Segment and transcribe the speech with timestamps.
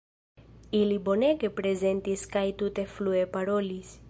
[0.79, 3.99] Ili bonege prezentis kaj tute flue parolis.